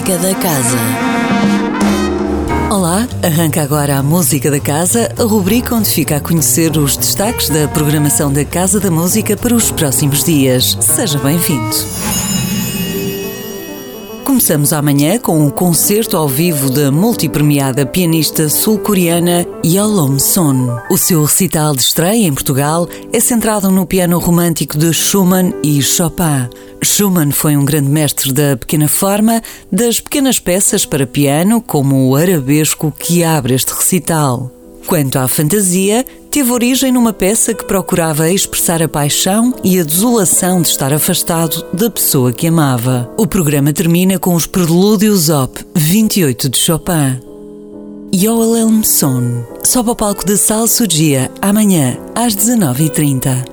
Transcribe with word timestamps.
Música 0.00 0.16
da 0.16 0.34
Casa. 0.34 0.78
Olá, 2.70 3.06
arranca 3.22 3.60
agora 3.60 3.98
a 3.98 4.02
Música 4.02 4.50
da 4.50 4.58
Casa, 4.58 5.14
a 5.18 5.24
rubrica 5.24 5.74
onde 5.74 5.90
fica 5.90 6.16
a 6.16 6.20
conhecer 6.20 6.74
os 6.78 6.96
destaques 6.96 7.50
da 7.50 7.68
programação 7.68 8.32
da 8.32 8.42
Casa 8.42 8.80
da 8.80 8.90
Música 8.90 9.36
para 9.36 9.54
os 9.54 9.70
próximos 9.70 10.24
dias. 10.24 10.78
Seja 10.80 11.18
bem-vindo. 11.18 11.76
Começamos 14.40 14.72
amanhã 14.72 15.18
com 15.18 15.38
um 15.38 15.50
concerto 15.50 16.16
ao 16.16 16.26
vivo 16.26 16.70
da 16.70 16.90
multipremiada 16.90 17.84
pianista 17.84 18.48
sul-coreana 18.48 19.46
Yolom 19.62 20.18
Son. 20.18 20.80
O 20.90 20.96
seu 20.96 21.22
recital 21.22 21.76
de 21.76 21.82
estreia 21.82 22.26
em 22.26 22.32
Portugal 22.32 22.88
é 23.12 23.20
centrado 23.20 23.70
no 23.70 23.84
piano 23.84 24.18
romântico 24.18 24.78
de 24.78 24.94
Schumann 24.94 25.52
e 25.62 25.82
Chopin. 25.82 26.48
Schumann 26.82 27.32
foi 27.32 27.54
um 27.54 27.66
grande 27.66 27.90
mestre 27.90 28.32
da 28.32 28.56
pequena 28.56 28.88
forma, 28.88 29.42
das 29.70 30.00
pequenas 30.00 30.38
peças 30.38 30.86
para 30.86 31.06
piano, 31.06 31.60
como 31.60 32.08
o 32.08 32.16
arabesco 32.16 32.90
que 32.98 33.22
abre 33.22 33.52
este 33.52 33.74
recital. 33.74 34.50
Quanto 34.86 35.18
à 35.18 35.28
fantasia, 35.28 36.04
teve 36.30 36.52
origem 36.52 36.92
numa 36.92 37.12
peça 37.12 37.52
que 37.52 37.64
procurava 37.64 38.30
expressar 38.30 38.82
a 38.82 38.88
paixão 38.88 39.54
e 39.64 39.80
a 39.80 39.82
desolação 39.82 40.62
de 40.62 40.68
estar 40.68 40.92
afastado 40.92 41.66
da 41.72 41.90
pessoa 41.90 42.32
que 42.32 42.46
amava. 42.46 43.12
O 43.18 43.26
programa 43.26 43.72
termina 43.72 44.18
com 44.18 44.34
os 44.34 44.46
Prelúdios 44.46 45.28
Op 45.28 45.58
28 45.74 46.48
de 46.48 46.58
Chopin. 46.58 47.20
Yoel 48.14 48.56
Elmson 48.56 49.44
sobe 49.64 49.90
ao 49.90 49.96
palco 49.96 50.24
de 50.24 50.36
Salso 50.36 50.86
Dia 50.86 51.30
amanhã 51.40 51.96
às 52.14 52.34
19h30. 52.34 53.49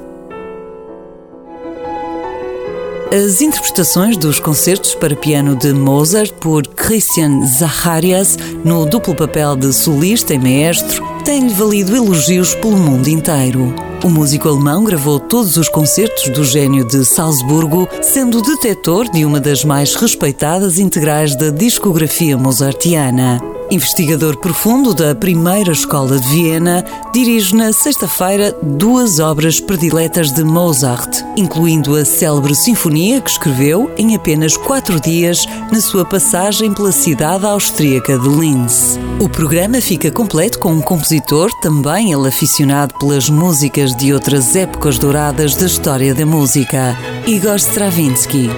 As 3.12 3.40
interpretações 3.40 4.18
dos 4.18 4.38
concertos 4.38 4.94
para 4.94 5.16
piano 5.16 5.56
de 5.56 5.72
Mozart 5.72 6.34
por 6.42 6.68
Christian 6.68 7.42
Zacharias, 7.46 8.38
no 8.66 8.86
duplo 8.86 9.16
papel 9.16 9.56
de 9.56 9.72
solista 9.72 10.34
e 10.34 10.38
maestro, 10.38 11.06
têm-lhe 11.24 11.54
valido 11.54 11.96
elogios 11.96 12.54
pelo 12.56 12.76
mundo 12.76 13.08
inteiro. 13.08 13.87
O 14.04 14.10
músico 14.10 14.48
alemão 14.48 14.84
gravou 14.84 15.20
todos 15.20 15.58
os 15.58 15.68
concertos 15.68 16.30
do 16.30 16.44
gênio 16.44 16.88
de 16.88 17.04
Salzburgo, 17.04 17.90
sendo 18.02 18.42
detetor 18.42 19.10
de 19.10 19.26
uma 19.26 19.40
das 19.40 19.66
mais 19.66 19.96
respeitadas 19.96 20.78
integrais 20.78 21.36
da 21.36 21.50
discografia 21.50 22.38
mozartiana. 22.38 23.42
Investigador 23.70 24.38
profundo 24.38 24.94
da 24.94 25.14
primeira 25.14 25.74
escola 25.74 26.18
de 26.18 26.28
Viena, 26.30 26.86
dirige 27.14 27.54
na 27.54 27.74
sexta-feira 27.74 28.56
duas 28.64 29.20
obras 29.20 29.60
prediletas 29.60 30.32
de 30.32 30.42
Mozart, 30.42 31.22
incluindo 31.36 31.94
a 31.96 32.06
célebre 32.06 32.56
sinfonia 32.56 33.20
que 33.20 33.30
escreveu 33.30 33.92
em 33.98 34.16
apenas 34.16 34.56
quatro 34.56 35.02
dias 35.02 35.46
na 35.70 35.82
sua 35.82 36.06
passagem 36.06 36.74
pela 36.74 36.94
cidade 36.94 37.46
austríaca 37.46 38.18
de 38.18 38.30
Linz. 38.30 38.98
O 39.20 39.28
programa 39.28 39.82
fica 39.82 40.10
completo 40.12 40.60
com 40.60 40.72
um 40.72 40.82
compositor, 40.82 41.52
também 41.60 42.14
ele 42.14 42.28
aficionado 42.28 42.94
pelas 42.98 43.30
músicas 43.30 43.87
de 43.96 44.14
outras 44.14 44.56
épocas 44.56 44.98
douradas 44.98 45.56
da 45.56 45.66
história 45.66 46.14
da 46.14 46.26
música, 46.26 46.98
Igor 47.26 47.56
Stravinsky. 47.56 48.50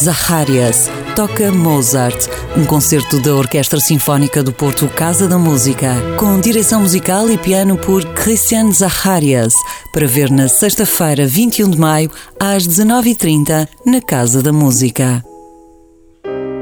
Zacharias 0.00 0.88
toca 1.14 1.50
Mozart, 1.50 2.28
um 2.56 2.64
concerto 2.64 3.20
da 3.20 3.34
Orquestra 3.34 3.80
Sinfónica 3.80 4.42
do 4.42 4.52
Porto 4.52 4.86
Casa 4.88 5.26
da 5.26 5.36
Música, 5.36 5.94
com 6.16 6.40
direção 6.40 6.82
musical 6.82 7.28
e 7.28 7.36
piano 7.36 7.76
por 7.76 8.04
Christian 8.14 8.72
Zacharias, 8.72 9.52
para 9.92 10.06
ver 10.06 10.30
na 10.30 10.48
sexta-feira, 10.48 11.26
21 11.26 11.70
de 11.70 11.78
maio, 11.78 12.10
às 12.38 12.66
19h30, 12.66 13.68
na 13.84 14.00
Casa 14.00 14.42
da 14.42 14.52
Música. 14.52 15.24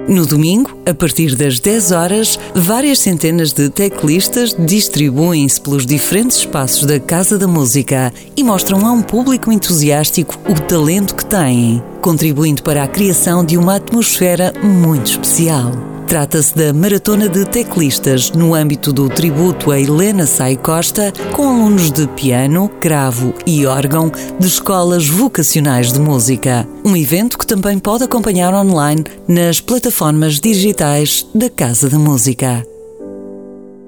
No 0.09 0.25
domingo, 0.25 0.79
a 0.87 0.95
partir 0.95 1.35
das 1.35 1.59
10 1.59 1.91
horas, 1.91 2.39
várias 2.55 3.01
centenas 3.01 3.53
de 3.53 3.69
teclistas 3.69 4.55
distribuem-se 4.57 5.61
pelos 5.61 5.85
diferentes 5.85 6.39
espaços 6.39 6.85
da 6.85 7.01
Casa 7.01 7.37
da 7.37 7.49
Música 7.49 8.13
e 8.37 8.45
mostram 8.45 8.87
a 8.87 8.93
um 8.93 9.03
público 9.03 9.51
entusiástico 9.51 10.39
o 10.49 10.55
talento 10.61 11.17
que 11.17 11.27
têm, 11.27 11.83
contribuindo 12.01 12.63
para 12.63 12.85
a 12.85 12.89
criação 12.89 13.45
de 13.45 13.59
uma 13.59 13.77
atmosfera 13.77 14.53
muito 14.63 15.11
especial. 15.11 15.96
Trata-se 16.07 16.55
da 16.55 16.73
Maratona 16.73 17.29
de 17.29 17.45
Teclistas, 17.45 18.31
no 18.31 18.55
âmbito 18.55 18.93
do 18.93 19.09
tributo 19.09 19.73
a 19.73 19.81
Helena 19.81 20.25
Sai 20.25 20.57
Costa, 20.57 21.13
com 21.33 21.49
alunos 21.49 21.91
de 21.91 22.07
piano, 22.09 22.69
cravo 22.81 23.35
e 23.45 23.67
órgão 23.67 24.13
de 24.39 24.47
escolas 24.47 25.09
vocacionais 25.09 25.93
de 25.93 25.99
música. 25.99 26.67
Um 26.85 26.97
evento 26.97 27.37
que 27.37 27.47
também 27.47 27.79
pode 27.79 28.05
acompanhar 28.05 28.55
online 28.55 29.05
nas 29.27 29.61
plataformas 29.61 30.39
digitais 30.39 31.27
da 31.35 31.51
Casa 31.51 31.91
da 31.91 31.99
Música. 31.99 32.76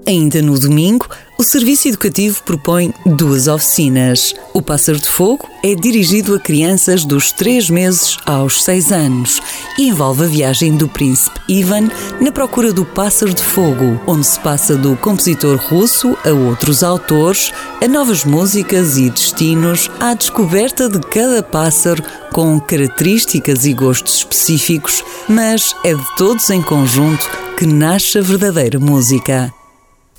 Ainda 0.09 0.41
no 0.41 0.59
domingo, 0.59 1.07
o 1.37 1.45
Serviço 1.45 1.87
Educativo 1.87 2.43
propõe 2.43 2.95
duas 3.05 3.47
oficinas. 3.47 4.35
O 4.55 4.63
Pássaro 4.63 4.99
de 4.99 5.07
Fogo 5.07 5.47
é 5.63 5.75
dirigido 5.75 6.35
a 6.35 6.41
crianças 6.41 7.05
dos 7.05 7.31
3 7.31 7.69
meses 7.69 8.17
aos 8.25 8.65
6 8.65 8.91
anos 8.91 9.39
e 9.79 9.89
envolve 9.89 10.25
a 10.25 10.27
viagem 10.27 10.75
do 10.79 10.89
príncipe 10.89 11.39
Ivan 11.47 11.91
na 12.23 12.33
procura 12.33 12.73
do 12.73 12.87
Pássaro 12.87 13.35
de 13.35 13.43
Fogo, 13.43 14.01
onde 14.07 14.27
se 14.27 14.41
passa 14.41 14.79
do 14.79 14.97
compositor 14.97 15.59
russo 15.59 16.17
a 16.25 16.31
outros 16.31 16.83
autores, 16.83 17.53
a 17.83 17.87
novas 17.87 18.25
músicas 18.25 18.97
e 18.97 19.11
destinos, 19.11 19.91
à 20.01 20.15
descoberta 20.15 20.89
de 20.89 21.01
cada 21.01 21.43
pássaro 21.43 22.03
com 22.33 22.59
características 22.59 23.67
e 23.67 23.75
gostos 23.75 24.15
específicos, 24.21 25.05
mas 25.29 25.75
é 25.85 25.93
de 25.93 26.17
todos 26.17 26.49
em 26.49 26.63
conjunto 26.63 27.29
que 27.59 27.67
nasce 27.67 28.17
a 28.17 28.23
verdadeira 28.23 28.79
música. 28.79 29.53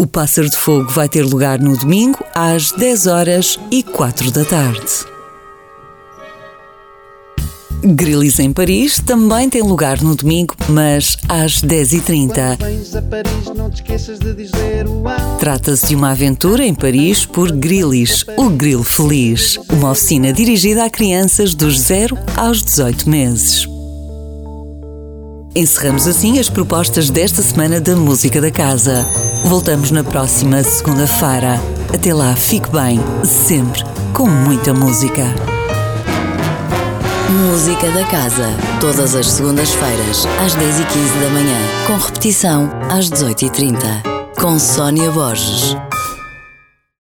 O 0.02 0.08
Pássaro 0.08 0.50
de 0.50 0.56
Fogo 0.56 0.90
vai 0.90 1.10
ter 1.10 1.24
lugar 1.24 1.60
no 1.60 1.76
domingo 1.76 2.24
às 2.34 2.72
10 2.72 3.06
horas 3.08 3.60
e 3.70 3.84
4 3.84 4.32
da 4.32 4.46
tarde. 4.46 4.88
Grilis 7.84 8.40
em 8.40 8.54
Paris 8.54 9.02
também 9.06 9.50
tem 9.50 9.62
lugar 9.62 10.02
no 10.02 10.16
domingo, 10.16 10.56
mas 10.70 11.18
às 11.28 11.62
10h30. 11.62 12.58
Trata-se 15.38 15.88
de 15.88 15.96
uma 15.98 16.12
aventura 16.12 16.66
em 16.66 16.74
Paris 16.74 17.26
por 17.26 17.52
Grilis, 17.52 18.24
o 18.38 18.50
Grilo 18.50 18.86
Feliz, 18.86 19.60
uma 19.70 19.92
oficina 19.92 20.32
dirigida 20.32 20.86
a 20.86 20.90
crianças 20.90 21.54
dos 21.54 21.78
0 21.78 22.18
aos 22.38 22.64
18 22.64 23.10
meses. 23.10 23.79
Encerramos 25.60 26.08
assim 26.08 26.40
as 26.40 26.48
propostas 26.48 27.10
desta 27.10 27.42
semana 27.42 27.82
da 27.82 27.94
Música 27.94 28.40
da 28.40 28.50
Casa. 28.50 29.06
Voltamos 29.44 29.92
na 29.92 30.06
próxima 30.06 30.64
segunda-feira. 30.64 31.62
Até 31.94 32.14
lá, 32.14 32.34
fique 32.34 32.70
bem, 32.70 32.98
sempre 33.26 33.84
com 34.14 34.26
muita 34.26 34.74
música. 34.74 35.26
Música 37.30 37.92
da 37.92 38.06
Casa, 38.06 38.48
todas 38.80 39.14
as 39.14 39.28
segundas-feiras, 39.28 40.26
às 40.46 40.56
10h15 40.56 41.22
da 41.22 41.30
manhã, 41.30 41.58
com 41.86 41.98
repetição 41.98 42.70
às 42.90 43.10
18h30, 43.10 43.82
com 44.40 44.58
Sónia 44.58 45.12
Borges. 45.12 45.76